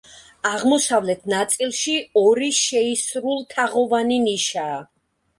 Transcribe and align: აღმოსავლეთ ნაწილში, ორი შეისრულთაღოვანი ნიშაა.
აღმოსავლეთ 0.51 1.27
ნაწილში, 1.33 1.93
ორი 2.21 2.47
შეისრულთაღოვანი 2.59 4.17
ნიშაა. 4.25 4.81